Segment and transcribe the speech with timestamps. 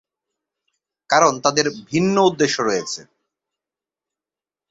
[1.09, 3.01] কারণ তাদের ভিন্ন উদ্দেশ্য রয়েছে।